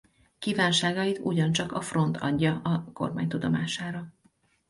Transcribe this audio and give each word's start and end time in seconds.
Kívánságait 0.39 1.19
ugyancsak 1.23 1.71
a 1.71 1.81
Front 1.81 2.17
adja 2.17 2.59
a 2.63 2.91
kormány 2.93 3.27
tudomására. 3.27 4.13